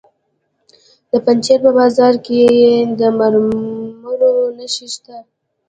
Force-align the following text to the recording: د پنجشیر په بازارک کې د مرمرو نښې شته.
د 1.11 1.13
پنجشیر 1.25 1.59
په 1.65 1.71
بازارک 1.77 2.19
کې 2.27 2.41
د 2.99 3.01
مرمرو 3.19 4.33
نښې 4.57 4.87
شته. 4.93 5.17